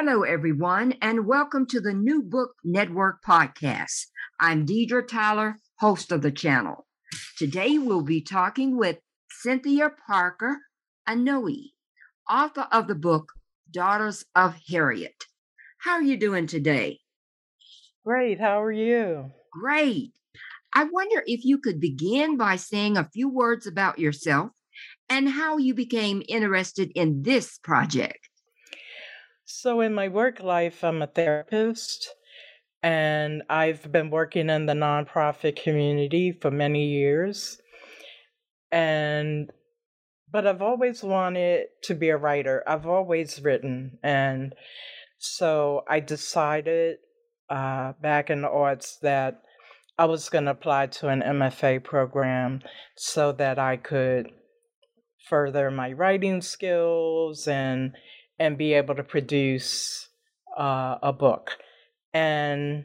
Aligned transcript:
Hello, 0.00 0.22
everyone, 0.22 0.94
and 1.02 1.26
welcome 1.26 1.66
to 1.66 1.80
the 1.80 1.92
New 1.92 2.22
Book 2.22 2.54
Network 2.62 3.16
podcast. 3.26 4.06
I'm 4.38 4.64
Deidre 4.64 5.08
Tyler, 5.08 5.56
host 5.80 6.12
of 6.12 6.22
the 6.22 6.30
channel. 6.30 6.86
Today, 7.36 7.78
we'll 7.78 8.04
be 8.04 8.22
talking 8.22 8.76
with 8.76 8.98
Cynthia 9.28 9.90
Parker 10.06 10.58
Ohene, 11.08 11.72
author 12.30 12.68
of 12.70 12.86
the 12.86 12.94
book 12.94 13.32
Daughters 13.72 14.24
of 14.36 14.54
Harriet. 14.68 15.24
How 15.78 15.94
are 15.94 16.02
you 16.02 16.16
doing 16.16 16.46
today? 16.46 17.00
Great. 18.06 18.38
How 18.38 18.62
are 18.62 18.70
you? 18.70 19.32
Great. 19.50 20.12
I 20.72 20.84
wonder 20.84 21.24
if 21.26 21.44
you 21.44 21.58
could 21.58 21.80
begin 21.80 22.36
by 22.36 22.54
saying 22.54 22.96
a 22.96 23.10
few 23.12 23.28
words 23.28 23.66
about 23.66 23.98
yourself 23.98 24.52
and 25.08 25.28
how 25.28 25.56
you 25.56 25.74
became 25.74 26.22
interested 26.28 26.92
in 26.94 27.22
this 27.24 27.58
project. 27.58 28.27
So, 29.50 29.80
in 29.80 29.94
my 29.94 30.08
work 30.08 30.42
life, 30.42 30.84
I'm 30.84 31.00
a 31.00 31.06
therapist 31.06 32.14
and 32.82 33.42
I've 33.48 33.90
been 33.90 34.10
working 34.10 34.50
in 34.50 34.66
the 34.66 34.74
nonprofit 34.74 35.56
community 35.56 36.32
for 36.32 36.50
many 36.50 36.84
years. 36.84 37.58
And 38.70 39.50
but 40.30 40.46
I've 40.46 40.60
always 40.60 41.02
wanted 41.02 41.68
to 41.84 41.94
be 41.94 42.10
a 42.10 42.18
writer. 42.18 42.62
I've 42.66 42.86
always 42.86 43.40
written. 43.40 43.98
And 44.02 44.54
so 45.16 45.82
I 45.88 46.00
decided 46.00 46.98
uh, 47.48 47.94
back 48.02 48.28
in 48.28 48.42
the 48.42 48.50
arts 48.50 48.98
that 49.00 49.40
I 49.96 50.04
was 50.04 50.28
going 50.28 50.44
to 50.44 50.50
apply 50.50 50.88
to 50.88 51.08
an 51.08 51.22
MFA 51.22 51.82
program 51.82 52.60
so 52.98 53.32
that 53.32 53.58
I 53.58 53.78
could 53.78 54.28
further 55.26 55.70
my 55.70 55.92
writing 55.92 56.42
skills 56.42 57.48
and 57.48 57.94
and 58.38 58.58
be 58.58 58.74
able 58.74 58.94
to 58.94 59.02
produce 59.02 60.08
uh, 60.56 60.98
a 61.02 61.12
book. 61.12 61.56
And 62.12 62.84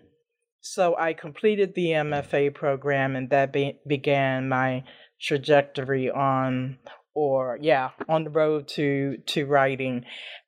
so 0.62 0.96
I 0.98 1.14
completed 1.14 1.74
the 1.76 1.88
MFA 1.88 2.54
program, 2.54 3.16
and 3.16 3.30
that 3.30 3.54
be- 3.54 3.80
began 3.88 4.50
my 4.50 4.84
trajectory 5.22 6.10
on, 6.10 6.78
or 7.14 7.58
yeah, 7.62 7.92
on 8.08 8.24
the 8.24 8.30
road 8.30 8.68
to 8.70 9.18
to 9.28 9.46
writing. 9.46 10.06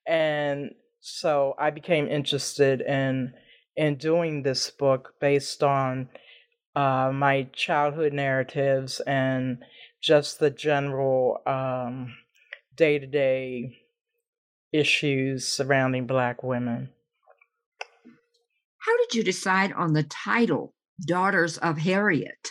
And 0.08 0.72
so 1.02 1.56
I 1.60 1.70
became 1.70 2.08
interested 2.08 2.82
in 2.82 3.34
in 3.76 3.98
doing 3.98 4.44
this 4.44 4.72
book 4.72 5.14
based 5.20 5.62
on 5.62 6.10
uh, 6.76 7.12
my 7.14 7.48
childhood 7.54 8.14
narratives 8.14 9.02
and 9.02 9.64
just 10.02 10.40
the 10.40 10.50
general 10.50 11.42
day 12.76 13.00
to 13.00 13.08
day 13.08 13.85
issues 14.76 15.48
surrounding 15.48 16.08
Black 16.08 16.44
women. 16.44 16.90
How 18.80 18.98
did 18.98 19.16
you 19.16 19.24
decide 19.24 19.72
on 19.74 19.94
the 19.94 20.04
title, 20.04 20.76
Daughters 21.08 21.58
of 21.58 21.80
Harriet? 21.80 22.50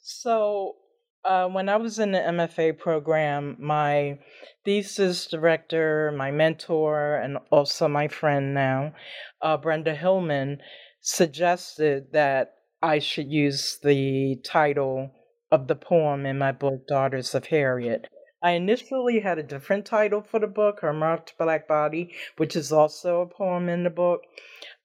So, 0.00 0.76
uh, 1.24 1.46
when 1.48 1.68
I 1.68 1.76
was 1.76 1.98
in 1.98 2.12
the 2.12 2.18
MFA 2.18 2.78
program, 2.78 3.56
my 3.60 4.18
thesis 4.64 5.26
director, 5.26 6.12
my 6.16 6.30
mentor, 6.30 7.16
and 7.16 7.38
also 7.50 7.86
my 7.88 8.08
friend 8.08 8.54
now, 8.54 8.94
uh, 9.42 9.56
Brenda 9.56 9.94
Hillman, 9.94 10.58
suggested 11.00 12.12
that 12.12 12.54
I 12.82 12.98
should 12.98 13.30
use 13.30 13.78
the 13.82 14.40
title 14.44 15.10
of 15.50 15.68
the 15.68 15.76
poem 15.76 16.26
in 16.26 16.38
my 16.38 16.52
book, 16.52 16.86
Daughters 16.88 17.34
of 17.34 17.46
Harriet. 17.46 18.08
I 18.42 18.52
initially 18.52 19.20
had 19.20 19.38
a 19.38 19.42
different 19.42 19.84
title 19.84 20.22
for 20.22 20.40
the 20.40 20.46
book, 20.46 20.80
Her 20.80 20.92
Marked 20.92 21.34
Black 21.38 21.68
Body, 21.68 22.14
which 22.36 22.56
is 22.56 22.72
also 22.72 23.20
a 23.20 23.26
poem 23.26 23.68
in 23.68 23.84
the 23.84 23.90
book. 23.90 24.22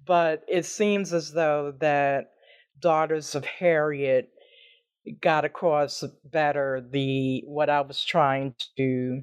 But 0.05 0.43
it 0.47 0.65
seems 0.65 1.13
as 1.13 1.31
though 1.31 1.73
that 1.79 2.31
Daughters 2.79 3.33
of 3.35 3.45
Harriet 3.45 4.29
got 5.21 5.45
across 5.45 6.03
better 6.23 6.85
the 6.91 7.43
what 7.45 7.69
I 7.69 7.81
was 7.81 8.03
trying 8.03 8.55
to 8.77 9.21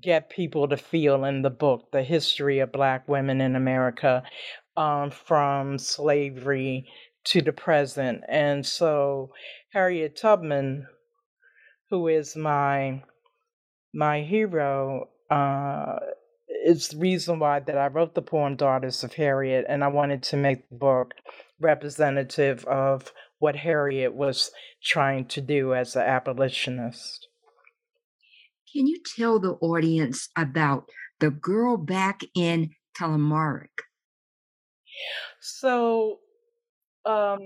get 0.00 0.30
people 0.30 0.68
to 0.68 0.76
feel 0.76 1.24
in 1.24 1.42
the 1.42 1.50
book, 1.50 1.90
the 1.92 2.02
history 2.02 2.60
of 2.60 2.72
black 2.72 3.08
women 3.08 3.40
in 3.40 3.56
America 3.56 4.22
um, 4.76 5.10
from 5.10 5.78
slavery 5.78 6.86
to 7.24 7.42
the 7.42 7.52
present. 7.52 8.22
And 8.28 8.64
so 8.64 9.30
Harriet 9.72 10.16
Tubman, 10.16 10.86
who 11.90 12.08
is 12.08 12.36
my 12.36 13.02
my 13.92 14.22
hero, 14.22 15.08
uh, 15.30 15.96
is 16.64 16.88
the 16.88 16.98
reason 16.98 17.40
why 17.40 17.60
that 17.60 17.76
I 17.76 17.88
wrote 17.88 18.14
the 18.14 18.22
poem 18.22 18.56
Daughters 18.56 19.02
of 19.02 19.14
Harriet, 19.14 19.66
and 19.68 19.82
I 19.82 19.88
wanted 19.88 20.22
to 20.24 20.36
make 20.36 20.68
the 20.68 20.76
book 20.76 21.14
representative 21.58 22.64
of 22.66 23.12
what 23.38 23.56
Harriet 23.56 24.14
was 24.14 24.50
trying 24.82 25.26
to 25.26 25.40
do 25.40 25.74
as 25.74 25.96
an 25.96 26.02
abolitionist. 26.02 27.26
Can 28.72 28.86
you 28.86 29.00
tell 29.16 29.40
the 29.40 29.54
audience 29.54 30.28
about 30.36 30.84
the 31.18 31.30
girl 31.30 31.76
back 31.76 32.20
in 32.36 32.70
Kilmarnock? 32.96 33.82
So, 35.40 36.18
um, 37.04 37.40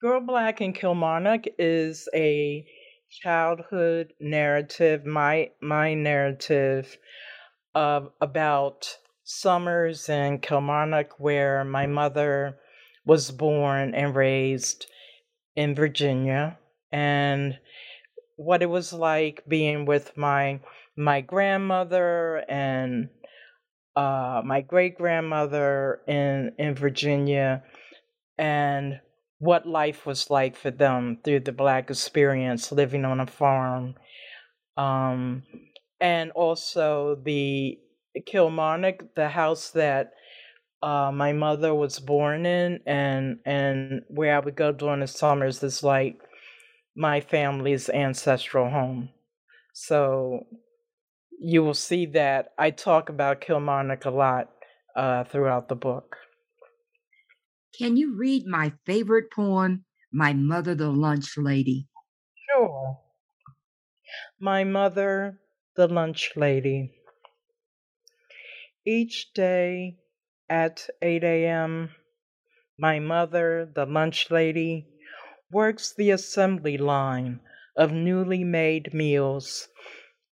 Girl 0.00 0.20
Black 0.20 0.60
in 0.60 0.72
Kilmarnock 0.72 1.44
is 1.58 2.08
a 2.14 2.66
childhood 3.12 4.14
narrative, 4.20 5.04
my 5.04 5.50
my 5.60 5.94
narrative 5.94 6.96
of 7.74 8.10
about 8.20 8.96
summers 9.24 10.08
in 10.08 10.38
Kilmarnock 10.38 11.18
where 11.18 11.64
my 11.64 11.86
mother 11.86 12.58
was 13.04 13.30
born 13.30 13.94
and 13.94 14.14
raised 14.14 14.86
in 15.54 15.74
Virginia 15.74 16.58
and 16.90 17.58
what 18.36 18.62
it 18.62 18.66
was 18.70 18.92
like 18.92 19.42
being 19.46 19.84
with 19.84 20.16
my 20.16 20.60
my 20.96 21.20
grandmother 21.20 22.44
and 22.48 23.08
uh, 23.94 24.40
my 24.44 24.62
great 24.62 24.96
grandmother 24.96 26.00
in 26.06 26.52
in 26.58 26.74
Virginia 26.74 27.62
and 28.38 29.00
what 29.42 29.66
life 29.66 30.06
was 30.06 30.30
like 30.30 30.56
for 30.56 30.70
them 30.70 31.18
through 31.24 31.40
the 31.40 31.52
black 31.52 31.90
experience 31.90 32.70
living 32.70 33.04
on 33.04 33.18
a 33.18 33.26
farm 33.26 33.94
um, 34.76 35.42
and 36.00 36.30
also 36.30 37.16
the 37.24 37.76
kilmarnock 38.24 39.02
the 39.16 39.28
house 39.28 39.70
that 39.70 40.12
uh, 40.82 41.10
my 41.12 41.32
mother 41.32 41.74
was 41.74 41.98
born 41.98 42.46
in 42.46 42.78
and 42.86 43.38
and 43.44 44.02
where 44.08 44.36
i 44.36 44.38
would 44.38 44.54
go 44.54 44.70
during 44.70 45.00
the 45.00 45.08
summers 45.08 45.62
is 45.64 45.82
like 45.82 46.20
my 46.94 47.20
family's 47.20 47.88
ancestral 47.88 48.68
home. 48.68 49.08
So 49.72 50.46
you 51.40 51.64
will 51.64 51.74
see 51.74 52.06
that 52.06 52.52
i 52.58 52.70
talk 52.70 53.08
about 53.08 53.40
kilmarnock 53.40 54.04
a 54.04 54.10
lot 54.10 54.50
uh, 54.94 55.24
throughout 55.24 55.68
the 55.68 55.74
book 55.74 56.16
can 57.76 57.96
you 57.96 58.14
read 58.16 58.46
my 58.46 58.72
favorite 58.84 59.30
poem, 59.32 59.84
My 60.12 60.32
Mother 60.32 60.74
the 60.74 60.90
Lunch 60.90 61.36
Lady? 61.38 61.88
Sure. 62.50 62.98
My 64.38 64.64
mother, 64.64 65.38
the 65.74 65.88
lunch 65.88 66.32
lady. 66.36 66.92
Each 68.84 69.32
day 69.32 69.96
at 70.50 70.88
8 71.00 71.24
a.m., 71.24 71.94
my 72.78 72.98
mother, 72.98 73.70
the 73.72 73.86
lunch 73.86 74.30
lady, 74.30 74.86
works 75.50 75.94
the 75.94 76.10
assembly 76.10 76.76
line 76.76 77.40
of 77.76 77.92
newly 77.92 78.44
made 78.44 78.92
meals, 78.92 79.68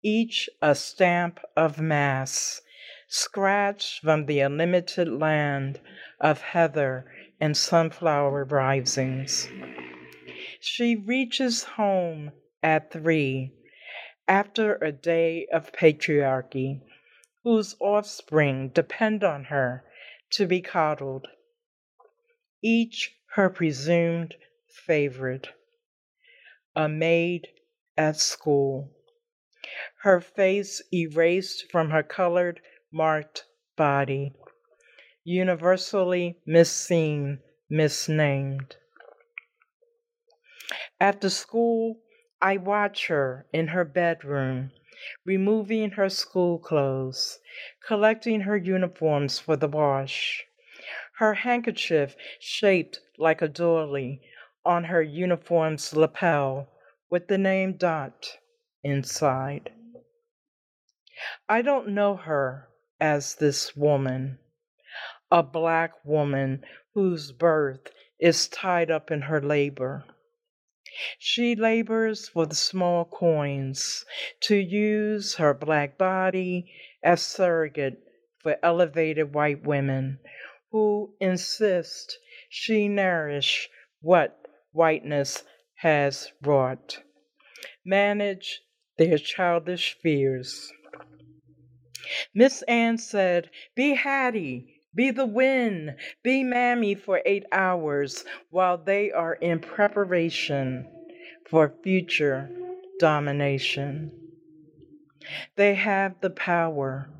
each 0.03 0.49
a 0.61 0.75
stamp 0.75 1.41
of 1.57 1.81
mass, 1.81 2.61
scratched 3.09 4.03
from 4.03 4.27
the 4.27 4.41
unlimited 4.41 5.09
land 5.09 5.81
of 6.21 6.43
heather 6.43 7.11
and 7.41 7.57
sunflower 7.57 8.45
risings. 8.45 9.49
She 10.61 10.97
reaches 10.97 11.65
home 11.65 12.33
at 12.63 12.91
three 12.91 13.53
after 14.27 14.77
a 14.77 14.91
day 14.93 15.47
of 15.53 15.73
patriarchy, 15.73 16.81
whose 17.43 17.77
offspring 17.81 18.71
depend 18.71 19.23
on 19.23 19.45
her 19.45 19.85
to 20.31 20.47
be 20.47 20.63
coddled, 20.63 21.29
each 22.63 23.15
her 23.35 23.51
presumed 23.51 24.35
favorite, 24.69 25.49
a 26.75 26.89
maid 26.89 27.49
at 27.97 28.17
school, 28.17 28.91
her 30.03 30.21
face 30.21 30.83
erased 30.93 31.71
from 31.71 31.91
her 31.91 32.03
colored, 32.03 32.61
marked 32.91 33.45
body, 33.77 34.33
universally 35.25 36.38
misseen, 36.47 37.38
misnamed. 37.69 38.76
After 41.00 41.31
school, 41.31 42.00
I 42.41 42.59
watch 42.59 43.09
her 43.09 43.47
in 43.53 43.69
her 43.69 43.85
bedroom, 43.85 44.71
removing 45.25 45.91
her 45.93 46.09
school 46.09 46.59
clothes, 46.59 47.38
collecting 47.87 48.43
her 48.43 48.56
uniforms 48.56 49.38
for 49.38 49.56
the 49.56 49.69
wash, 49.69 50.44
her 51.19 51.35
handkerchief 51.35 52.17
shaped 52.41 53.00
like 53.19 53.41
a 53.41 53.49
doily 53.49 54.20
on 54.65 54.85
her 54.85 55.03
uniform's 55.03 55.94
lapel 55.94 56.69
with 57.11 57.29
the 57.29 57.38
name 57.38 57.77
Dot 57.77 58.38
inside. 58.82 59.70
I 61.49 61.62
don't 61.62 61.88
know 61.88 62.17
her 62.17 62.69
as 63.00 63.37
this 63.37 63.77
woman, 63.77 64.38
a 65.35 65.43
black 65.43 65.91
woman 66.05 66.63
whose 66.95 67.33
birth 67.33 67.91
is 68.21 68.47
tied 68.47 68.89
up 68.89 69.11
in 69.11 69.21
her 69.23 69.41
labor. 69.41 70.05
She 71.19 71.57
labors 71.57 72.29
for 72.29 72.47
the 72.47 72.55
small 72.55 73.05
coins 73.05 74.05
to 74.43 74.55
use 74.55 75.35
her 75.35 75.53
black 75.53 75.99
body 75.99 76.71
as 77.03 77.21
surrogate 77.21 77.99
for 78.45 78.57
elevated 78.63 79.35
white 79.35 79.67
women 79.67 80.21
who 80.71 81.13
insist 81.19 82.17
she 82.49 82.87
nourish 82.87 83.69
what 84.01 84.39
whiteness 84.71 85.43
has 85.79 86.31
wrought, 86.43 87.03
manage 87.85 88.61
their 88.99 89.19
childish 89.19 89.99
fears. 90.01 90.73
Miss 92.33 92.63
Anne 92.69 92.99
said, 92.99 93.51
Be 93.75 93.95
Hattie, 93.95 94.74
be 94.94 95.11
the 95.11 95.26
wind, 95.26 95.96
be 96.23 96.44
Mammy 96.44 96.94
for 96.94 97.20
eight 97.26 97.44
hours 97.52 98.25
while 98.50 98.79
they 98.79 99.11
are 99.11 99.35
in 99.35 99.58
preparation 99.58 100.87
for 101.50 101.75
future 101.82 102.50
domination. 103.00 104.12
They 105.56 105.75
have 105.75 106.20
the 106.20 106.31
power 106.31 107.11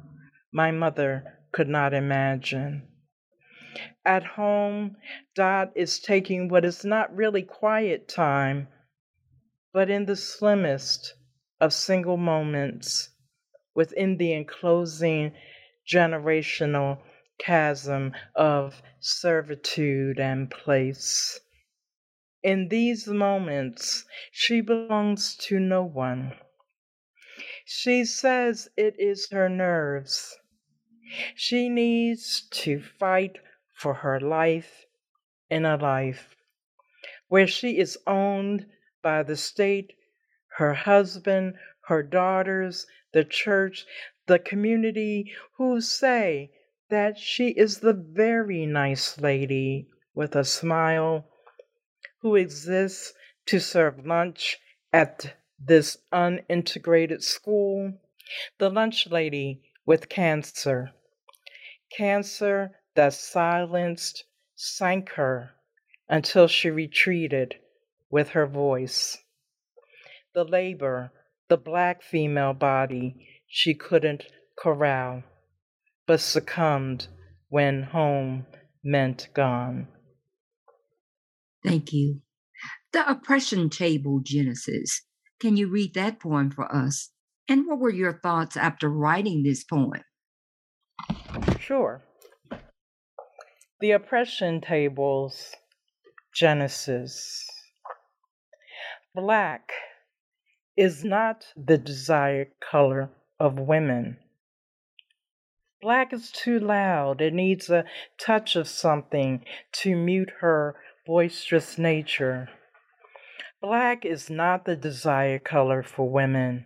my 0.53 0.71
mother 0.71 1.39
could 1.53 1.69
not 1.69 1.95
imagine. 1.95 2.83
At 4.05 4.25
home, 4.25 4.97
Dot 5.35 5.73
is 5.75 5.99
taking 5.99 6.49
what 6.49 6.65
is 6.65 6.85
not 6.85 7.15
really 7.15 7.43
quiet 7.43 8.07
time, 8.07 8.69
but 9.73 9.91
in 9.91 10.07
the 10.07 10.17
slimmest 10.17 11.15
of 11.61 11.73
single 11.73 12.17
moments 12.17 13.09
within 13.75 14.17
the 14.17 14.33
enclosing 14.33 15.33
generational 15.89 16.99
chasm 17.39 18.13
of 18.35 18.83
servitude 19.01 20.19
and 20.19 20.51
place. 20.51 21.41
In 22.43 22.69
these 22.69 23.07
moments, 23.07 24.05
she 24.31 24.61
belongs 24.61 25.37
to 25.37 25.59
no 25.59 25.83
one. 25.83 26.35
She 27.65 28.05
says 28.05 28.69
it 28.77 28.95
is 28.99 29.31
her 29.31 29.49
nerves. 29.49 30.37
She 31.35 31.69
needs 31.69 32.47
to 32.51 32.81
fight 32.81 33.39
for 33.73 33.95
her 33.95 34.21
life 34.21 34.87
in 35.51 35.65
a 35.65 35.77
life 35.77 36.35
where 37.29 37.47
she 37.47 37.79
is 37.79 37.99
owned 38.07 38.67
by 39.03 39.23
the 39.23 39.37
state, 39.37 39.93
her 40.57 40.75
husband, 40.75 41.55
her 41.89 42.03
daughters, 42.03 42.87
the 43.13 43.25
church, 43.25 43.87
the 44.27 44.39
community, 44.39 45.33
who 45.57 45.81
say 45.81 46.51
that 46.91 47.19
she 47.19 47.49
is 47.49 47.79
the 47.79 47.93
very 47.93 48.67
nice 48.67 49.19
lady 49.21 49.89
with 50.15 50.37
a 50.37 50.45
smile 50.45 51.27
who 52.21 52.37
exists 52.37 53.13
to 53.47 53.59
serve 53.59 54.07
lunch 54.07 54.59
at 54.93 55.35
this 55.59 55.99
unintegrated 56.13 57.23
school. 57.23 57.93
The 58.59 58.71
lunch 58.71 59.07
lady 59.09 59.63
with 59.87 60.09
cancer. 60.09 60.91
Cancer 61.97 62.73
that 62.95 63.13
silenced, 63.13 64.25
sank 64.55 65.11
her 65.11 65.51
until 66.09 66.47
she 66.49 66.71
retreated 66.71 67.57
with 68.11 68.31
her 68.31 68.47
voice. 68.47 69.19
The 70.35 70.45
labor, 70.45 71.13
the 71.49 71.57
black 71.57 72.03
female 72.03 72.55
body 72.55 73.29
she 73.47 73.75
couldn't 73.75 74.25
corral 74.57 75.23
but 76.07 76.21
succumbed 76.21 77.09
when 77.49 77.83
home 77.83 78.47
meant 78.83 79.29
gone. 79.35 79.89
Thank 81.65 81.93
you. 81.93 82.21
The 82.93 83.11
Oppression 83.11 83.71
Table 83.71 84.21
Genesis. 84.23 85.03
Can 85.41 85.57
you 85.57 85.69
read 85.69 85.95
that 85.95 86.21
poem 86.21 86.51
for 86.51 86.73
us? 86.75 87.11
And 87.49 87.67
what 87.67 87.79
were 87.79 87.91
your 87.91 88.21
thoughts 88.23 88.57
after 88.57 88.89
writing 88.89 89.43
this 89.43 89.65
poem? 89.65 90.03
Sure. 91.59 92.03
The 93.81 93.93
Oppression 93.93 94.61
Tables 94.61 95.53
Genesis. 96.35 97.47
Black 99.15 99.71
is 100.77 101.05
not 101.05 101.47
the 101.57 101.79
desired 101.79 102.49
color 102.61 103.11
of 103.39 103.59
women. 103.59 104.19
Black 105.85 106.15
is 106.15 106.33
too 106.33 106.59
loud. 106.59 107.21
It 107.21 107.35
needs 107.35 107.69
a 107.69 107.85
touch 108.19 108.57
of 108.57 108.67
something 108.67 109.45
to 109.73 109.95
mute 109.95 110.31
her 110.41 110.77
boisterous 111.07 111.77
nature. 111.77 112.49
Black 113.61 114.07
is 114.07 114.31
not 114.31 114.65
the 114.65 114.77
desired 114.77 115.45
color 115.45 115.83
for 115.83 116.09
women. 116.09 116.65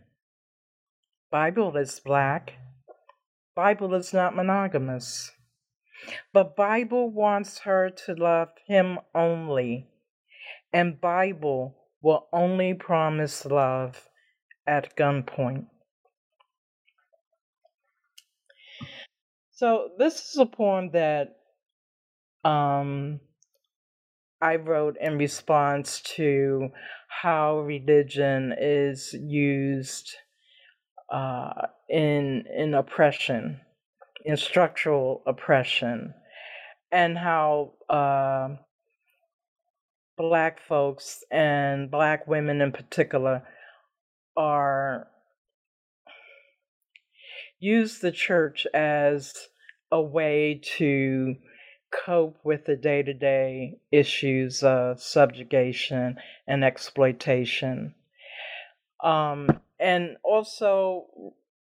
Bible 1.33 1.77
is 1.77 1.99
black. 1.99 2.53
Bible 3.57 3.93
is 3.95 4.13
not 4.13 4.37
monogamous. 4.37 5.33
But 6.33 6.55
Bible 6.55 7.11
wants 7.11 7.59
her 7.63 7.91
to 8.07 8.15
love 8.15 8.51
him 8.69 9.01
only. 9.17 9.89
And 10.73 11.01
Bible 11.01 11.75
will 12.01 12.29
only 12.33 12.73
promise 12.73 13.45
love 13.45 14.09
at 14.65 14.95
gunpoint. 14.95 15.67
So 19.59 19.89
this 19.99 20.15
is 20.31 20.37
a 20.39 20.47
poem 20.47 20.91
that 20.93 21.35
um, 22.45 23.19
I 24.41 24.55
wrote 24.55 24.97
in 25.01 25.19
response 25.19 26.01
to 26.15 26.69
how 27.09 27.59
religion 27.59 28.55
is 28.57 29.13
used 29.15 30.15
uh, 31.13 31.51
in 31.89 32.45
in 32.57 32.73
oppression, 32.73 33.61
in 34.25 34.37
structural 34.37 35.25
oppression, 35.27 36.15
and 36.93 37.19
how 37.19 37.73
uh, 37.91 38.51
black 40.17 40.61
folks 40.61 41.25
and 41.33 41.91
black 41.91 42.29
women 42.29 42.61
in 42.61 42.71
particular 42.71 43.43
are 44.37 45.09
use 47.59 47.99
the 47.99 48.13
church 48.13 48.67
as 48.73 49.35
a 49.91 50.01
way 50.01 50.61
to 50.77 51.37
cope 51.91 52.37
with 52.45 52.67
the 52.67 52.77
day 52.77 53.03
to 53.03 53.15
day 53.15 53.79
issues 53.91 54.63
of 54.63 55.01
subjugation 55.01 56.17
and 56.47 56.65
exploitation. 56.65 57.95
Um, 59.03 59.61
and 59.79 60.17
also 60.23 61.07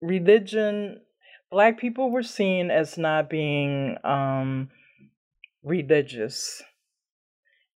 religion, 0.01 1.01
black 1.49 1.79
people 1.79 2.11
were 2.11 2.23
seen 2.23 2.69
as 2.69 2.97
not 2.97 3.29
being 3.29 3.97
um, 4.03 4.69
religious 5.63 6.61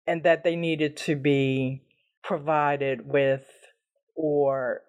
and 0.08 0.24
that 0.24 0.44
they 0.44 0.56
needed 0.56 0.98
to 0.98 1.16
be 1.16 1.82
provided 2.24 3.08
with 3.08 3.46
or 4.16 4.82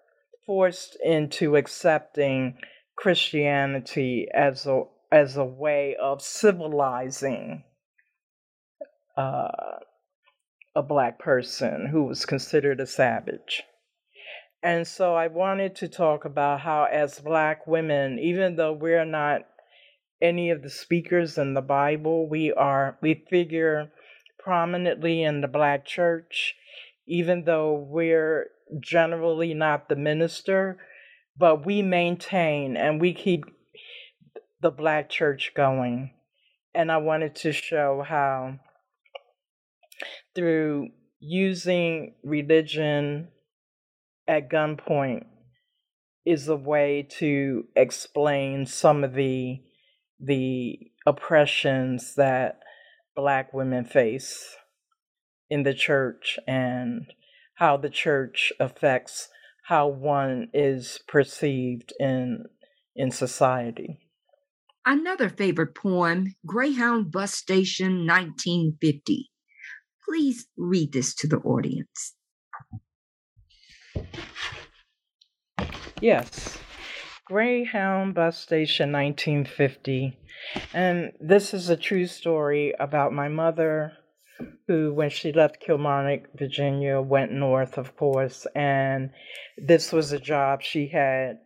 forced 0.45 0.97
into 1.03 1.55
accepting 1.55 2.57
Christianity 2.97 4.27
as 4.33 4.65
a 4.65 4.83
as 5.11 5.37
a 5.37 5.45
way 5.45 5.95
of 6.01 6.21
civilizing 6.21 7.63
uh, 9.15 9.47
a 10.75 10.83
black 10.83 11.17
person 11.17 11.87
who 11.87 12.03
was 12.03 12.25
considered 12.25 12.79
a 12.79 12.85
savage. 12.85 13.63
And 14.61 14.87
so 14.87 15.15
I 15.15 15.27
wanted 15.27 15.75
to 15.77 15.87
talk 15.87 16.25
about 16.25 16.61
how, 16.61 16.85
as 16.91 17.19
black 17.19 17.65
women, 17.67 18.19
even 18.19 18.55
though 18.55 18.73
we're 18.73 19.05
not 19.05 19.41
any 20.21 20.49
of 20.49 20.61
the 20.61 20.69
speakers 20.69 21.37
in 21.37 21.53
the 21.53 21.61
Bible, 21.61 22.27
we 22.27 22.51
are, 22.51 22.97
we 23.01 23.25
figure 23.29 23.91
prominently 24.39 25.23
in 25.23 25.41
the 25.41 25.47
black 25.47 25.85
church, 25.85 26.55
even 27.07 27.45
though 27.45 27.87
we're 27.89 28.47
generally 28.79 29.53
not 29.53 29.89
the 29.89 29.95
minister, 29.95 30.77
but 31.37 31.65
we 31.65 31.81
maintain 31.81 32.75
and 32.75 32.99
we 32.99 33.13
keep 33.13 33.45
the 34.61 34.71
black 34.71 35.09
church 35.09 35.51
going. 35.55 36.11
And 36.73 36.91
I 36.91 36.97
wanted 36.97 37.35
to 37.37 37.51
show 37.51 38.03
how, 38.07 38.59
through 40.35 40.89
using 41.19 42.15
religion 42.23 43.29
at 44.27 44.49
gunpoint, 44.49 45.25
is 46.25 46.47
a 46.47 46.55
way 46.55 47.07
to 47.19 47.63
explain 47.75 48.65
some 48.65 49.03
of 49.03 49.13
the 49.13 49.61
the 50.19 50.79
oppressions 51.05 52.15
that 52.15 52.59
black 53.15 53.53
women 53.53 53.85
face 53.85 54.55
in 55.49 55.63
the 55.63 55.73
church 55.73 56.37
and 56.47 57.13
how 57.55 57.77
the 57.77 57.89
church 57.89 58.51
affects 58.59 59.29
how 59.67 59.85
one 59.85 60.47
is 60.53 61.01
perceived 61.09 61.91
in 61.99 62.45
in 62.95 63.11
society. 63.11 63.99
Another 64.85 65.27
favorite 65.27 65.75
poem, 65.75 66.35
Greyhound 66.45 67.11
Bus 67.11 67.33
Station 67.33 68.07
1950. 68.07 69.29
Please 70.07 70.47
read 70.55 70.93
this 70.93 71.13
to 71.15 71.27
the 71.27 71.39
audience. 71.39 72.15
Yes. 75.99 76.57
Greyhound 77.25 78.15
Bus 78.15 78.37
Station 78.39 78.93
1950. 78.93 80.17
And 80.73 81.11
this 81.19 81.53
is 81.53 81.69
a 81.69 81.75
true 81.75 82.05
story 82.07 82.73
about 82.79 83.11
my 83.11 83.27
mother, 83.27 83.91
who, 84.67 84.93
when 84.93 85.09
she 85.09 85.31
left 85.31 85.59
Kilmarnock, 85.59 86.27
Virginia, 86.37 87.01
went 87.01 87.31
north, 87.31 87.77
of 87.77 87.95
course. 87.95 88.45
And 88.55 89.11
this 89.57 89.91
was 89.91 90.11
a 90.11 90.19
job 90.19 90.61
she 90.61 90.87
had 90.87 91.39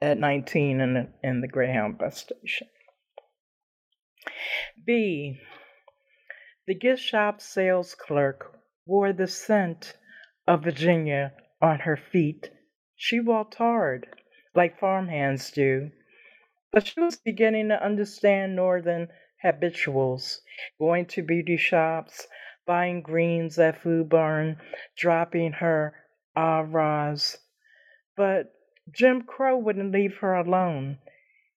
at 0.00 0.18
19 0.18 0.80
in 0.80 0.94
the, 0.94 1.08
in 1.22 1.40
the 1.40 1.48
Greyhound 1.48 1.98
bus 1.98 2.18
station. 2.18 2.68
B. 4.84 5.40
The 6.66 6.74
gift 6.74 7.02
shop 7.02 7.40
sales 7.40 7.94
clerk 7.94 8.58
wore 8.86 9.12
the 9.12 9.26
scent 9.26 9.94
of 10.46 10.64
Virginia 10.64 11.32
on 11.60 11.80
her 11.80 11.96
feet. 11.96 12.50
She 12.96 13.20
walked 13.20 13.54
hard, 13.56 14.06
like 14.54 14.78
farmhands 14.78 15.50
do, 15.50 15.90
but 16.72 16.86
she 16.86 17.00
was 17.00 17.16
beginning 17.16 17.68
to 17.68 17.84
understand 17.84 18.56
northern 18.56 19.08
habituals, 19.44 20.40
going 20.78 21.04
to 21.06 21.22
beauty 21.22 21.56
shops, 21.56 22.26
buying 22.66 23.02
greens 23.02 23.58
at 23.58 23.82
Food 23.82 24.08
Barn, 24.08 24.56
dropping 24.96 25.52
her 25.52 25.94
ahs. 26.34 27.38
But 28.16 28.54
Jim 28.90 29.22
Crow 29.22 29.56
wouldn't 29.58 29.92
leave 29.92 30.16
her 30.18 30.34
alone. 30.34 30.98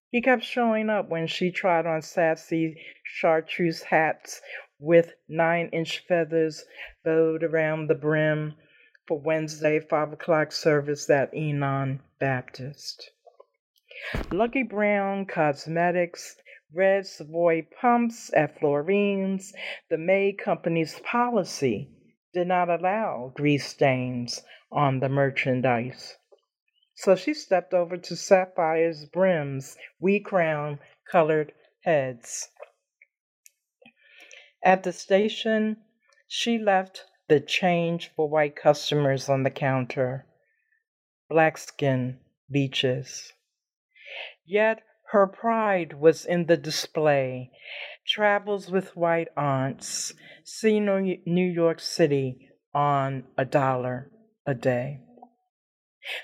He 0.10 0.22
kept 0.22 0.44
showing 0.44 0.90
up 0.90 1.10
when 1.10 1.28
she 1.28 1.52
tried 1.52 1.86
on 1.86 2.02
sassy 2.02 2.82
chartreuse 3.04 3.84
hats 3.84 4.42
with 4.80 5.14
nine 5.28 5.70
inch 5.70 6.00
feathers 6.00 6.66
bowed 7.04 7.44
around 7.44 7.88
the 7.88 7.96
brim 7.96 8.56
for 9.08 9.20
Wednesday 9.20 9.80
five 9.80 10.12
o'clock 10.14 10.52
service 10.52 11.10
at 11.10 11.34
Enon 11.34 12.02
Baptist. 12.20 13.12
Lucky 14.32 14.64
Brown 14.64 15.26
Cosmetics, 15.26 16.38
Red 16.74 17.08
Savoy 17.08 17.66
pumps 17.80 18.32
at 18.34 18.60
Florine's, 18.60 19.54
the 19.90 19.98
May 19.98 20.34
Company's 20.34 21.00
policy 21.00 21.90
did 22.34 22.48
not 22.48 22.70
allow 22.70 23.32
grease 23.36 23.68
stains 23.68 24.44
on 24.72 25.00
the 25.00 25.10
merchandise. 25.10 26.18
So 26.96 27.16
she 27.16 27.34
stepped 27.34 27.74
over 27.74 27.96
to 27.98 28.16
Sapphire's 28.16 29.06
brims, 29.06 29.78
we 30.00 30.20
crown 30.20 30.80
colored 31.10 31.54
heads. 31.84 32.50
At 34.62 34.84
the 34.84 34.92
station, 34.92 35.78
she 36.28 36.58
left 36.58 37.06
the 37.30 37.40
change 37.40 38.12
for 38.16 38.28
white 38.28 38.56
customers 38.56 39.30
on 39.30 39.44
the 39.44 39.52
counter. 39.52 40.26
Black 41.30 41.58
skin 41.58 42.20
beaches. 42.52 43.32
Yet 44.46 44.82
her 45.12 45.26
pride 45.26 45.94
was 45.94 46.26
in 46.26 46.48
the 46.48 46.58
display. 46.58 47.50
Travels 48.06 48.70
with 48.70 48.96
white 48.96 49.30
aunts. 49.38 50.14
See 50.44 50.80
New 50.80 51.46
York 51.46 51.80
City 51.80 52.50
on 52.74 53.24
a 53.38 53.46
dollar 53.46 54.12
a 54.46 54.54
day. 54.54 55.02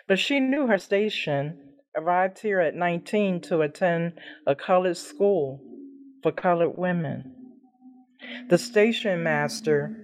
But 0.08 0.20
she 0.20 0.40
knew 0.40 0.68
her 0.68 0.78
station, 0.78 1.60
arrived 1.96 2.40
here 2.40 2.60
at 2.60 2.76
19 2.76 3.42
to 3.42 3.62
attend 3.62 4.14
a 4.48 4.56
colored 4.56 4.98
school 4.98 5.62
for 6.22 6.32
colored 6.32 6.78
women. 6.78 7.36
The 8.50 8.58
station 8.58 9.24
master 9.24 9.96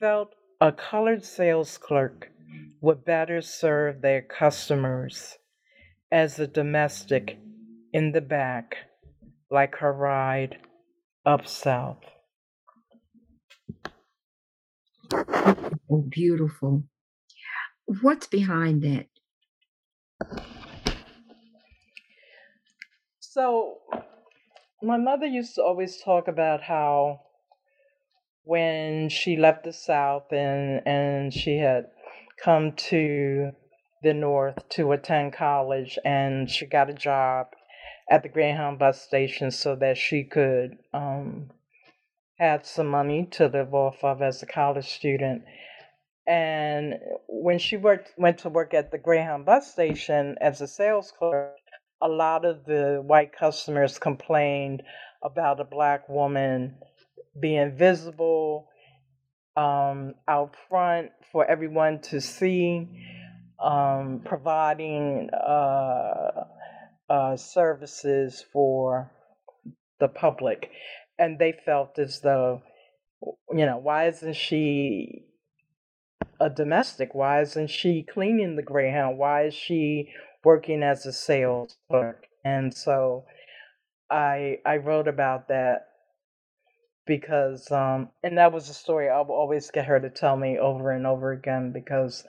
felt 0.00 0.34
a 0.60 0.72
colored 0.72 1.24
sales 1.24 1.78
clerk 1.78 2.30
would 2.80 3.04
better 3.04 3.40
serve 3.40 4.00
their 4.00 4.22
customers 4.22 5.36
as 6.10 6.38
a 6.38 6.46
domestic 6.46 7.38
in 7.92 8.12
the 8.12 8.20
back, 8.20 8.76
like 9.50 9.76
her 9.76 9.92
ride 9.92 10.58
up 11.24 11.46
south. 11.46 12.04
Oh, 15.90 16.04
beautiful. 16.08 16.84
What's 18.02 18.26
behind 18.26 18.82
that? 18.82 19.06
So, 23.20 23.78
my 24.82 24.96
mother 24.96 25.26
used 25.26 25.54
to 25.54 25.62
always 25.62 26.00
talk 26.02 26.28
about 26.28 26.62
how 26.62 27.20
when 28.44 29.08
she 29.08 29.36
left 29.36 29.64
the 29.64 29.72
South 29.72 30.32
and, 30.32 30.82
and 30.86 31.32
she 31.32 31.58
had 31.58 31.86
come 32.42 32.72
to 32.72 33.52
the 34.02 34.14
North 34.14 34.68
to 34.70 34.92
attend 34.92 35.32
college, 35.32 35.98
and 36.04 36.50
she 36.50 36.66
got 36.66 36.88
a 36.88 36.94
job 36.94 37.48
at 38.10 38.22
the 38.22 38.28
Greyhound 38.28 38.78
bus 38.78 39.02
station 39.02 39.50
so 39.50 39.76
that 39.76 39.96
she 39.96 40.24
could 40.24 40.78
um, 40.94 41.50
have 42.38 42.66
some 42.66 42.86
money 42.88 43.28
to 43.32 43.46
live 43.46 43.74
off 43.74 44.02
of 44.02 44.22
as 44.22 44.42
a 44.42 44.46
college 44.46 44.88
student. 44.88 45.42
And 46.26 46.94
when 47.28 47.58
she 47.58 47.76
worked, 47.76 48.12
went 48.18 48.38
to 48.38 48.48
work 48.48 48.74
at 48.74 48.90
the 48.90 48.98
Greyhound 48.98 49.46
bus 49.46 49.70
station 49.70 50.36
as 50.40 50.60
a 50.60 50.68
sales 50.68 51.12
clerk, 51.18 51.56
a 52.00 52.08
lot 52.08 52.44
of 52.44 52.64
the 52.64 53.02
white 53.04 53.32
customers 53.36 53.98
complained 53.98 54.82
about 55.22 55.60
a 55.60 55.64
black 55.64 56.08
woman 56.08 56.76
being 57.40 57.76
visible 57.76 58.68
um, 59.56 60.14
out 60.28 60.54
front 60.68 61.10
for 61.32 61.44
everyone 61.44 62.00
to 62.00 62.20
see, 62.20 62.88
um, 63.62 64.20
providing 64.24 65.28
uh, 65.30 66.44
uh, 67.08 67.36
services 67.36 68.44
for 68.52 69.10
the 70.00 70.08
public. 70.08 70.70
And 71.18 71.38
they 71.38 71.52
felt 71.64 71.98
as 71.98 72.20
though, 72.20 72.62
you 73.50 73.66
know, 73.66 73.78
why 73.78 74.08
isn't 74.08 74.36
she 74.36 75.24
a 76.40 76.48
domestic? 76.48 77.14
Why 77.14 77.40
isn't 77.40 77.70
she 77.70 78.04
cleaning 78.04 78.56
the 78.56 78.62
Greyhound? 78.62 79.18
Why 79.18 79.46
is 79.46 79.54
she 79.54 80.12
working 80.44 80.82
as 80.82 81.04
a 81.06 81.12
sales 81.12 81.76
clerk? 81.90 82.26
And 82.44 82.72
so 82.72 83.24
I 84.10 84.58
I 84.64 84.76
wrote 84.76 85.08
about 85.08 85.48
that 85.48 85.88
because 87.06 87.70
um 87.72 88.10
and 88.22 88.38
that 88.38 88.52
was 88.52 88.68
a 88.68 88.74
story 88.74 89.08
I'll 89.08 89.24
always 89.24 89.70
get 89.70 89.86
her 89.86 89.98
to 89.98 90.10
tell 90.10 90.36
me 90.36 90.58
over 90.58 90.90
and 90.92 91.06
over 91.06 91.32
again 91.32 91.72
because 91.72 92.24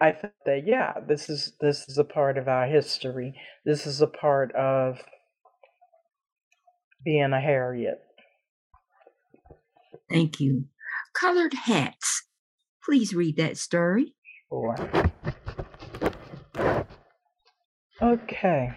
I 0.00 0.12
thought 0.12 0.32
that 0.44 0.66
yeah, 0.66 0.94
this 1.06 1.28
is 1.30 1.52
this 1.60 1.88
is 1.88 1.98
a 1.98 2.04
part 2.04 2.36
of 2.36 2.48
our 2.48 2.66
history. 2.66 3.34
This 3.64 3.86
is 3.86 4.00
a 4.00 4.06
part 4.06 4.52
of 4.54 4.98
being 7.04 7.32
a 7.32 7.40
Harriet. 7.40 8.00
Thank 10.10 10.40
you. 10.40 10.66
Colored 11.14 11.54
hats. 11.54 12.24
Please 12.84 13.14
read 13.14 13.36
that 13.36 13.56
story. 13.56 14.14
Sure. 14.48 14.76
Okay. 18.02 18.70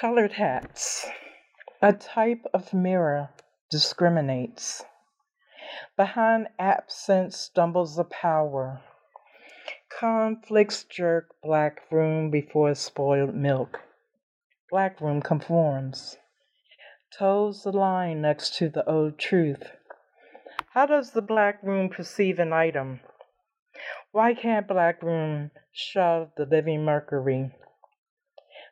Colored 0.00 0.32
hats. 0.32 1.06
A 1.82 1.92
type 1.92 2.44
of 2.54 2.72
mirror 2.72 3.30
discriminates. 3.70 4.84
Behind 5.96 6.48
absence 6.58 7.36
stumbles 7.36 7.96
the 7.96 8.04
power. 8.04 8.80
Conflicts 9.98 10.84
jerk 10.84 11.34
black 11.42 11.80
room 11.90 12.30
before 12.30 12.72
spoiled 12.76 13.34
milk. 13.34 13.80
Black 14.70 15.00
room 15.00 15.20
conforms. 15.20 16.16
Toes 17.18 17.64
the 17.64 17.72
line 17.72 18.20
next 18.20 18.54
to 18.58 18.68
the 18.68 18.88
old 18.88 19.18
truth. 19.18 19.72
How 20.72 20.86
does 20.86 21.10
the 21.10 21.20
black 21.20 21.60
room 21.64 21.88
perceive 21.88 22.38
an 22.38 22.52
item? 22.52 23.00
Why 24.12 24.34
can't 24.34 24.68
black 24.68 25.02
room 25.02 25.50
shove 25.72 26.30
the 26.36 26.46
living 26.46 26.84
mercury? 26.84 27.50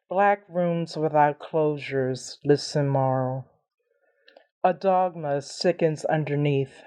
Black 0.09 0.45
rooms 0.49 0.97
without 0.97 1.41
closures 1.41 2.37
listen 2.45 2.87
moral. 2.87 3.47
A 4.63 4.73
dogma 4.73 5.43
sickens 5.43 6.05
underneath. 6.05 6.85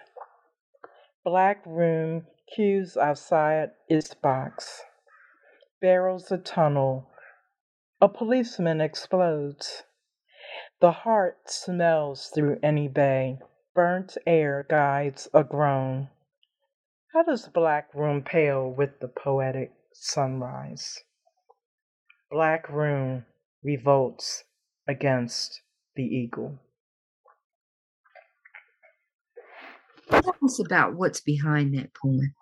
Black 1.25 1.61
room 1.65 2.27
cues 2.55 2.97
outside 2.97 3.71
its 3.87 4.13
box. 4.13 4.81
Barrels 5.81 6.31
a 6.31 6.37
tunnel. 6.37 7.09
A 8.01 8.09
policeman 8.09 8.81
explodes. 8.81 9.83
The 10.81 10.91
heart 10.91 11.49
smells 11.49 12.31
through 12.33 12.59
any 12.63 12.87
bay. 12.87 13.39
Burnt 13.75 14.17
air 14.25 14.65
guides 14.69 15.27
a 15.33 15.43
groan. 15.43 16.09
How 17.13 17.23
does 17.23 17.47
Black 17.47 17.93
Room 17.93 18.23
pale 18.23 18.69
with 18.69 18.99
the 18.99 19.07
poetic 19.07 19.71
sunrise? 19.93 21.03
Black 22.31 22.69
Room 22.69 23.25
revolts 23.63 24.43
against 24.87 25.61
the 25.95 26.03
eagle. 26.03 26.59
Tell 30.09 30.35
us 30.43 30.59
about 30.59 30.95
what's 30.95 31.21
behind 31.21 31.77
that 31.77 31.93
poem. 31.93 32.33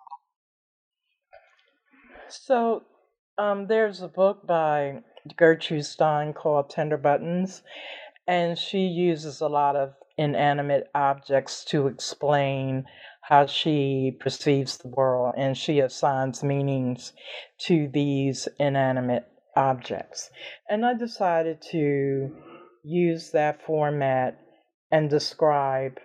So, 2.28 2.82
um, 3.38 3.66
there's 3.68 4.02
a 4.02 4.08
book 4.08 4.46
by 4.46 5.02
Gertrude 5.36 5.84
Stein 5.84 6.32
called 6.32 6.70
Tender 6.70 6.96
Buttons, 6.96 7.62
and 8.26 8.58
she 8.58 8.80
uses 8.80 9.40
a 9.40 9.48
lot 9.48 9.76
of 9.76 9.94
inanimate 10.16 10.88
objects 10.94 11.64
to 11.66 11.86
explain 11.86 12.84
how 13.22 13.46
she 13.46 14.16
perceives 14.20 14.78
the 14.78 14.88
world, 14.88 15.34
and 15.36 15.56
she 15.56 15.80
assigns 15.80 16.42
meanings 16.42 17.12
to 17.58 17.88
these 17.92 18.48
inanimate 18.58 19.26
objects. 19.54 20.30
And 20.68 20.84
I 20.84 20.94
decided 20.94 21.62
to 21.70 22.34
use 22.84 23.30
that 23.32 23.62
format 23.62 24.40
and 24.90 25.10
describe 25.10 25.98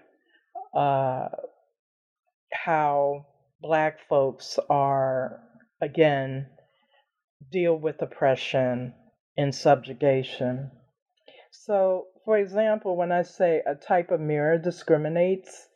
uh, 0.76 1.30
how 2.54 3.26
black 3.62 4.00
folks 4.08 4.60
are 4.70 5.40
again 5.82 6.48
deal 7.52 7.76
with 7.76 8.02
oppression 8.02 8.94
and 9.38 9.54
subjugation. 9.54 10.72
So, 11.52 12.08
for 12.26 12.38
example, 12.38 12.96
when 12.96 13.12
I 13.12 13.24
say 13.24 13.62
a 13.66 13.76
type 13.76 14.12
of 14.12 14.20
mirror 14.20 14.58
discriminates, 14.58 15.68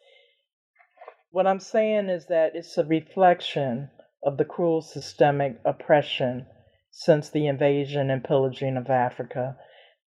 what 1.32 1.48
I'm 1.48 1.60
saying 1.60 2.10
is 2.10 2.28
that 2.28 2.56
it's 2.56 2.78
a 2.78 2.86
reflection 2.86 3.90
of 4.24 4.38
the 4.38 4.46
cruel 4.46 4.82
systemic 4.82 5.60
oppression 5.66 6.46
since 6.92 7.30
the 7.30 7.48
invasion 7.48 8.10
and 8.10 8.24
pillaging 8.24 8.78
of 8.78 8.90
Africa 8.90 9.58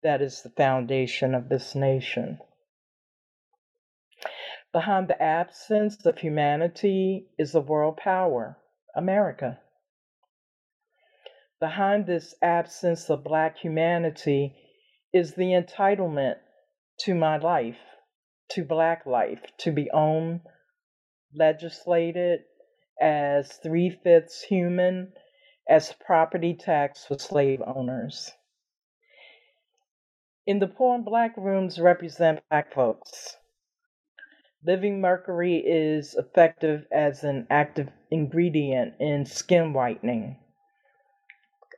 that 0.02 0.22
is 0.22 0.42
the 0.42 0.50
foundation 0.50 1.34
of 1.34 1.48
this 1.48 1.74
nation. 1.74 2.38
Behind 4.70 5.08
the 5.08 5.20
absence 5.22 6.04
of 6.04 6.18
humanity 6.18 7.30
is 7.38 7.54
a 7.54 7.60
world 7.60 7.96
power, 7.96 8.58
America. 8.94 9.60
Behind 11.58 12.04
this 12.04 12.34
absence 12.42 13.08
of 13.08 13.24
Black 13.24 13.56
humanity 13.56 14.54
is 15.12 15.34
the 15.34 15.52
entitlement 15.52 16.36
to 16.98 17.14
my 17.14 17.38
life, 17.38 17.80
to 18.50 18.62
Black 18.62 19.06
life, 19.06 19.40
to 19.58 19.72
be 19.72 19.90
owned, 19.90 20.42
legislated 21.34 22.40
as 23.00 23.54
three 23.54 23.88
fifths 23.88 24.42
human, 24.42 25.14
as 25.66 25.94
property 25.94 26.52
tax 26.54 27.06
for 27.06 27.18
slave 27.18 27.62
owners. 27.66 28.32
In 30.46 30.58
the 30.58 30.68
poem, 30.68 31.04
Black 31.04 31.34
rooms 31.38 31.80
represent 31.80 32.40
Black 32.50 32.74
folks. 32.74 33.37
Living 34.66 35.00
mercury 35.00 35.56
is 35.56 36.14
effective 36.16 36.84
as 36.90 37.22
an 37.22 37.46
active 37.48 37.88
ingredient 38.10 38.94
in 38.98 39.24
skin 39.24 39.72
whitening, 39.72 40.36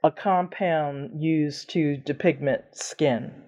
a 0.03 0.11
compound 0.11 1.23
used 1.23 1.69
to 1.71 1.99
depigment 1.99 2.63
skin. 2.73 3.45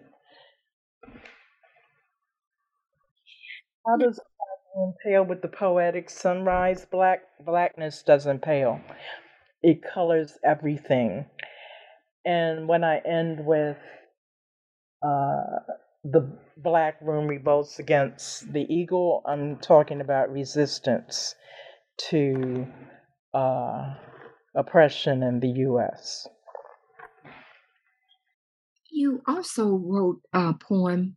How 3.86 3.96
does 3.96 4.20
black 4.20 4.94
pale 5.02 5.24
with 5.24 5.40
the 5.40 5.48
poetic 5.48 6.10
sunrise? 6.10 6.84
Black 6.84 7.22
blackness 7.44 8.02
doesn't 8.02 8.42
pale. 8.42 8.80
It 9.62 9.80
colors 9.82 10.38
everything. 10.44 11.24
And 12.24 12.68
when 12.68 12.84
I 12.84 12.98
end 12.98 13.46
with 13.46 13.78
uh, 15.02 15.58
the 16.04 16.36
black 16.56 17.00
room 17.00 17.28
revolts 17.28 17.78
against 17.78 18.52
the 18.52 18.62
eagle, 18.62 19.22
I'm 19.26 19.58
talking 19.58 20.00
about 20.00 20.32
resistance 20.32 21.34
to 22.10 22.66
uh, 23.32 23.94
oppression 24.54 25.22
in 25.22 25.40
the 25.40 25.48
U.S. 25.48 26.26
You 28.90 29.22
also 29.26 29.76
wrote 29.76 30.20
a 30.32 30.54
poem, 30.54 31.16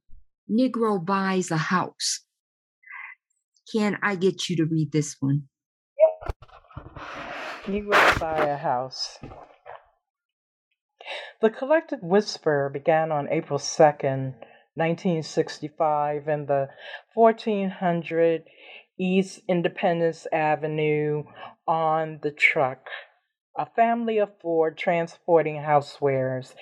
Negro 0.49 1.03
Buys 1.03 1.51
a 1.51 1.57
House. 1.57 2.21
Can 3.73 3.97
I 4.03 4.15
get 4.15 4.47
you 4.49 4.55
to 4.57 4.65
read 4.65 4.91
this 4.91 5.15
one? 5.19 5.43
Negro 7.63 8.19
Buy 8.19 8.45
a 8.45 8.57
House. 8.57 9.17
The 11.41 11.49
collective 11.49 12.01
whisper 12.01 12.69
began 12.71 13.11
on 13.11 13.27
April 13.29 13.59
2nd, 13.59 14.35
1965 14.75 16.27
and 16.27 16.47
the 16.47 16.69
1400 17.13 18.43
East 18.97 19.41
Independence 19.47 20.27
Avenue 20.31 21.23
on 21.67 22.19
the 22.21 22.31
truck. 22.31 22.87
A 23.57 23.65
family 23.65 24.17
of 24.17 24.37
four 24.41 24.71
transporting 24.71 25.57
housewares, 25.57 26.55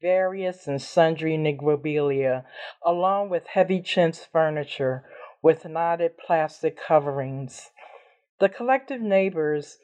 various 0.00 0.66
and 0.66 0.80
sundry 0.80 1.36
negrobilia, 1.36 2.44
along 2.84 3.28
with 3.28 3.46
heavy 3.46 3.82
chintz 3.82 4.24
furniture 4.24 5.04
with 5.42 5.66
knotted 5.66 6.16
plastic 6.16 6.78
coverings. 6.78 7.70
The 8.40 8.48
collective 8.48 9.00
neighbors 9.00 9.78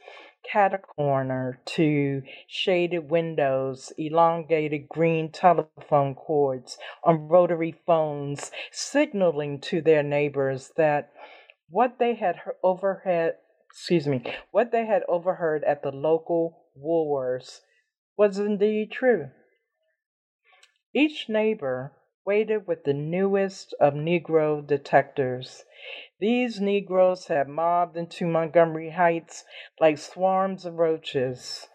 cat 0.51 0.75
a 0.75 0.79
corner 0.79 1.61
to 1.65 2.23
shaded 2.47 3.11
windows, 3.11 3.93
elongated 3.99 4.89
green 4.89 5.31
telephone 5.31 6.15
cords 6.15 6.79
on 7.03 7.29
rotary 7.29 7.75
phones, 7.87 8.51
signaling 8.71 9.61
to 9.61 9.81
their 9.81 10.03
neighbors 10.03 10.71
that 10.77 11.11
what 11.69 11.99
they 11.99 12.15
had 12.15 12.37
overheard, 12.63 13.35
excuse 13.71 14.07
me, 14.07 14.23
what 14.51 14.71
they 14.71 14.87
had 14.87 15.03
overheard 15.09 15.65
at 15.65 15.83
the 15.83 15.91
local 15.91 16.67
Woolworths 16.77 17.61
was 18.17 18.39
indeed 18.39 18.93
true. 18.93 19.31
Each 20.95 21.29
neighbor 21.29 21.93
waited 22.25 22.67
with 22.67 22.85
the 22.85 22.95
newest 22.95 23.75
of 23.81 23.95
Negro 23.95 24.67
detectors 24.67 25.65
these 26.25 26.59
Negroes 26.59 27.27
had 27.27 27.49
mobbed 27.49 27.99
into 27.99 28.25
Montgomery 28.25 28.89
Heights 28.89 29.45
like 29.79 29.99
swarms 29.99 30.65
of 30.65 30.77
roaches, 30.77 31.69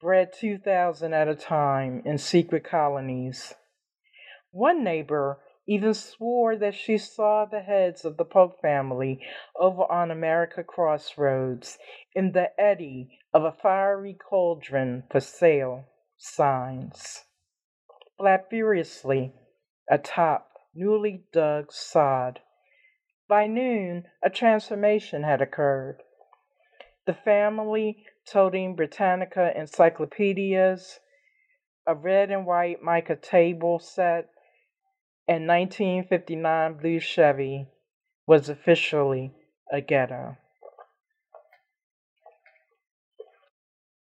bred 0.00 0.32
2,000 0.32 1.12
at 1.12 1.26
a 1.26 1.34
time 1.34 2.00
in 2.04 2.16
secret 2.16 2.62
colonies. 2.62 3.52
One 4.52 4.84
neighbor 4.84 5.40
even 5.66 5.94
swore 5.94 6.54
that 6.54 6.76
she 6.76 6.98
saw 6.98 7.46
the 7.46 7.62
heads 7.62 8.04
of 8.04 8.16
the 8.16 8.24
Polk 8.24 8.60
family 8.62 9.26
over 9.58 9.82
on 9.90 10.12
America 10.12 10.62
Crossroads 10.62 11.76
in 12.14 12.30
the 12.30 12.50
eddy 12.60 13.18
of 13.34 13.42
a 13.42 13.50
fiery 13.60 14.14
cauldron 14.14 15.02
for 15.10 15.18
sale 15.18 15.86
signs. 16.16 17.24
Flapped 18.16 18.50
furiously 18.50 19.34
atop 19.90 20.48
newly 20.76 21.24
dug 21.32 21.72
sod. 21.72 22.38
By 23.30 23.46
noon, 23.46 24.08
a 24.24 24.28
transformation 24.28 25.22
had 25.22 25.40
occurred. 25.40 26.02
The 27.06 27.14
family, 27.14 28.04
toting 28.26 28.74
Britannica 28.74 29.56
encyclopedias, 29.56 30.98
a 31.86 31.94
red 31.94 32.32
and 32.32 32.44
white 32.44 32.82
mica 32.82 33.14
table 33.14 33.78
set, 33.78 34.30
and 35.28 35.46
1959 35.46 36.74
blue 36.74 36.98
Chevy 36.98 37.68
was 38.26 38.48
officially 38.48 39.32
a 39.72 39.80
ghetto. 39.80 40.36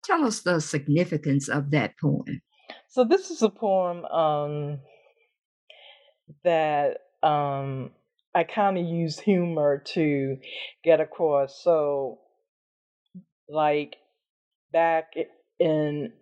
Tell 0.07 0.25
us 0.25 0.40
the 0.40 0.59
significance 0.59 1.51
of 1.51 1.70
that 1.72 1.98
poem. 2.01 2.40
So 2.88 3.05
this 3.05 3.31
is 3.31 3.42
a 3.42 3.51
poem 3.51 4.07
um, 4.07 4.79
that 6.44 6.96
um, 7.22 7.90
I 8.35 8.45
kind 8.45 8.79
of 8.79 8.85
use 8.85 9.18
humor 9.18 9.83
to 9.95 10.38
get 10.83 11.01
across. 11.01 11.62
So, 11.62 12.18
like 13.49 13.97
back 14.73 15.14
in 15.59 16.12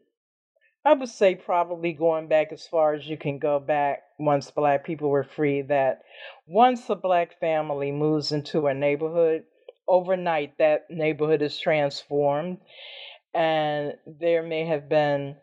I 0.85 0.95
would 0.95 1.11
say 1.11 1.35
probably 1.35 1.93
going 1.93 2.29
back 2.29 2.53
as 2.53 2.67
far 2.67 2.95
as 2.95 3.07
you 3.07 3.19
can 3.19 3.39
go 3.39 3.59
back 3.59 4.03
once 4.19 4.51
black 4.51 4.85
people 4.85 5.11
were 5.11 5.25
free, 5.25 5.63
that 5.63 6.03
once 6.47 6.89
a 6.89 6.95
black 6.95 7.39
family 7.39 7.93
moves 7.93 8.33
into 8.33 8.67
a 8.67 8.73
neighborhood, 8.73 9.45
overnight 9.87 10.57
that 10.59 10.87
neighborhood 10.89 11.43
is 11.43 11.59
transformed. 11.59 12.59
And 13.35 13.95
there 14.07 14.43
may 14.43 14.65
have 14.65 14.89
been 14.89 15.37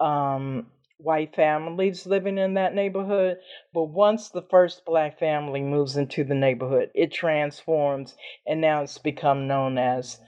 um, 0.00 0.68
white 1.02 1.34
families 1.34 2.06
living 2.06 2.38
in 2.38 2.54
that 2.54 2.74
neighborhood, 2.74 3.38
but 3.74 3.84
once 3.84 4.30
the 4.30 4.46
first 4.50 4.84
black 4.84 5.18
family 5.18 5.60
moves 5.62 5.96
into 5.96 6.24
the 6.24 6.34
neighborhood, 6.34 6.90
it 6.94 7.12
transforms 7.12 8.14
and 8.46 8.60
now 8.60 8.82
it's 8.82 8.98
become 8.98 9.46
known 9.46 9.78
as 9.78 10.18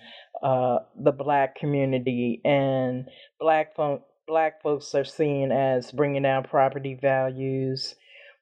uh, 0.43 0.79
the 0.97 1.13
black 1.13 1.57
community 1.57 2.41
and 2.45 3.09
black 3.39 3.75
folk 3.75 4.03
black 4.27 4.63
folks 4.63 4.95
are 4.95 5.05
seen 5.05 5.53
as 5.53 5.93
bringing 5.93 6.23
down 6.23 6.45
property 6.45 6.99
values, 7.01 7.95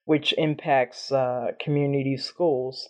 which 0.05 0.33
impacts 0.39 1.11
uh, 1.11 1.49
community 1.61 2.17
schools. 2.17 2.89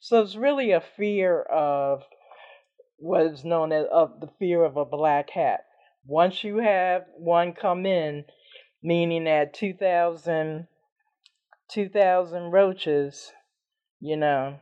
So 0.00 0.20
it's 0.20 0.34
really 0.34 0.72
a 0.72 0.82
fear 0.96 1.42
of 1.42 2.02
what 2.96 3.26
is 3.26 3.44
known 3.44 3.72
as 3.72 3.86
of 3.92 4.20
the 4.20 4.28
fear 4.38 4.64
of 4.64 4.76
a 4.76 4.84
black 4.84 5.30
hat. 5.30 5.60
Once 6.04 6.42
you 6.42 6.58
have 6.58 7.04
one 7.16 7.52
come 7.52 7.86
in, 7.86 8.24
meaning 8.82 9.24
that 9.24 9.54
2,000, 9.54 10.66
2,000 11.70 12.50
roaches, 12.50 13.32
you 14.00 14.16
know, 14.16 14.58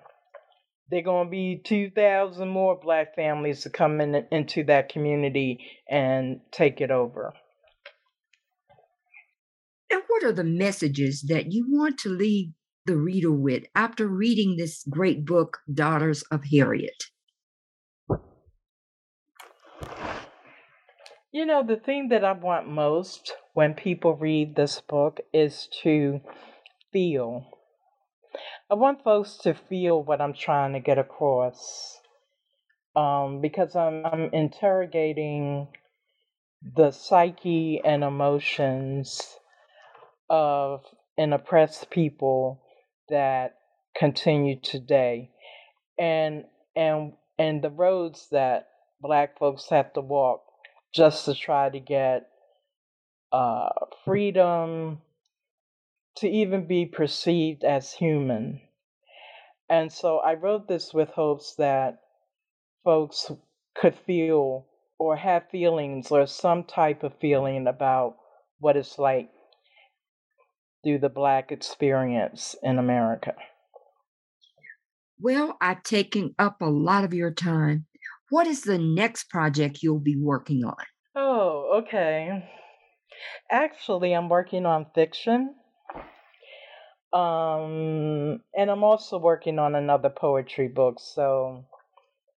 they're 0.90 1.02
going 1.02 1.28
to 1.28 1.30
be 1.30 1.60
2,000 1.64 2.48
more 2.48 2.78
black 2.78 3.14
families 3.14 3.62
to 3.62 3.70
come 3.70 4.00
in 4.00 4.26
into 4.30 4.64
that 4.64 4.88
community 4.88 5.64
and 5.88 6.40
take 6.50 6.80
it 6.80 6.90
over. 6.90 7.32
And 9.90 10.02
what 10.08 10.24
are 10.24 10.32
the 10.32 10.44
messages 10.44 11.24
that 11.28 11.52
you 11.52 11.66
want 11.68 11.98
to 12.00 12.08
leave 12.08 12.52
the 12.86 12.96
reader 12.96 13.32
with 13.32 13.64
after 13.74 14.06
reading 14.06 14.56
this 14.56 14.84
great 14.88 15.24
book, 15.24 15.58
Daughters 15.72 16.22
of 16.30 16.42
Harriet? 16.52 17.04
You 21.32 21.46
know, 21.46 21.62
the 21.62 21.76
thing 21.76 22.08
that 22.08 22.24
I 22.24 22.32
want 22.32 22.66
most 22.66 23.34
when 23.54 23.74
people 23.74 24.16
read 24.16 24.56
this 24.56 24.80
book 24.80 25.20
is 25.32 25.68
to 25.82 26.20
feel. 26.92 27.46
I 28.68 28.74
want 28.74 29.04
folks 29.04 29.36
to 29.44 29.54
feel 29.54 30.02
what 30.02 30.20
I'm 30.20 30.34
trying 30.34 30.72
to 30.72 30.80
get 30.80 30.98
across. 30.98 32.00
Um, 32.96 33.40
because 33.40 33.76
I'm, 33.76 34.04
I'm 34.04 34.30
interrogating 34.32 35.68
the 36.62 36.90
psyche 36.90 37.80
and 37.84 38.02
emotions 38.02 39.38
of 40.28 40.84
an 41.16 41.32
oppressed 41.32 41.90
people 41.90 42.60
that 43.08 43.54
continue 43.96 44.58
today 44.60 45.30
and 45.98 46.44
and 46.76 47.12
and 47.38 47.62
the 47.62 47.70
roads 47.70 48.28
that 48.30 48.68
black 49.00 49.38
folks 49.38 49.68
have 49.70 49.92
to 49.92 50.00
walk 50.00 50.49
just 50.92 51.24
to 51.24 51.34
try 51.34 51.68
to 51.70 51.80
get 51.80 52.28
uh, 53.32 53.68
freedom 54.04 55.00
to 56.16 56.28
even 56.28 56.66
be 56.66 56.84
perceived 56.86 57.64
as 57.64 57.92
human 57.92 58.60
and 59.68 59.92
so 59.92 60.18
i 60.18 60.34
wrote 60.34 60.66
this 60.66 60.92
with 60.92 61.08
hopes 61.10 61.54
that 61.56 62.00
folks 62.84 63.30
could 63.74 63.94
feel 64.06 64.66
or 64.98 65.16
have 65.16 65.48
feelings 65.50 66.10
or 66.10 66.26
some 66.26 66.64
type 66.64 67.02
of 67.02 67.14
feeling 67.20 67.66
about 67.66 68.16
what 68.58 68.76
it's 68.76 68.98
like 68.98 69.30
through 70.82 70.98
the 70.98 71.08
Black 71.08 71.52
experience 71.52 72.54
in 72.62 72.78
America? 72.78 73.34
Well, 75.18 75.56
I've 75.60 75.82
taken 75.82 76.34
up 76.38 76.60
a 76.60 76.70
lot 76.70 77.04
of 77.04 77.12
your 77.12 77.30
time. 77.30 77.86
What 78.30 78.46
is 78.46 78.62
the 78.62 78.78
next 78.78 79.28
project 79.28 79.82
you'll 79.82 80.00
be 80.00 80.16
working 80.16 80.64
on? 80.64 80.84
Oh, 81.16 81.82
okay. 81.82 82.48
Actually, 83.50 84.12
I'm 84.12 84.28
working 84.28 84.66
on 84.66 84.86
fiction. 84.94 85.54
Um, 87.12 88.40
and 88.56 88.70
I'm 88.70 88.84
also 88.84 89.18
working 89.18 89.58
on 89.58 89.74
another 89.74 90.10
poetry 90.10 90.68
book. 90.68 90.98
So, 91.00 91.64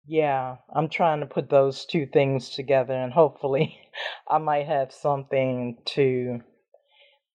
yeah, 0.08 0.58
I'm 0.75 0.89
trying 0.89 1.19
to 1.19 1.27
put 1.27 1.51
those 1.51 1.86
two 1.86 2.08
things 2.12 2.49
together, 2.49 2.93
and 2.93 3.13
hopefully, 3.13 3.77
I 4.27 4.39
might 4.39 4.65
have 4.65 4.91
something 4.91 5.77
to 5.93 6.39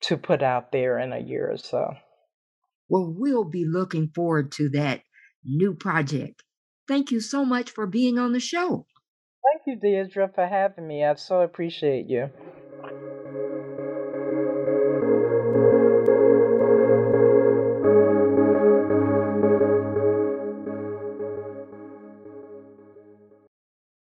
to 0.01 0.17
put 0.17 0.43
out 0.43 0.71
there 0.73 0.99
in 0.99 1.13
a 1.13 1.19
year 1.19 1.51
or 1.51 1.59
so. 1.59 1.95
Well, 2.89 3.15
we'll 3.17 3.45
be 3.45 3.65
looking 3.65 4.11
forward 4.15 4.53
to 4.53 4.69
that 4.71 5.03
new 5.45 5.75
project. 5.75 6.43
Thank 6.89 7.13
you 7.13 7.21
so 7.21 7.45
much 7.45 7.71
for 7.71 7.87
being 7.87 8.19
on 8.19 8.33
the 8.33 8.41
show. 8.41 8.87
Thank 9.45 9.63
you, 9.67 9.77
Deidre, 9.77 10.35
for 10.35 10.47
having 10.47 10.87
me. 10.87 11.05
I 11.05 11.15
so 11.15 11.41
appreciate 11.43 12.07
you. 12.07 12.31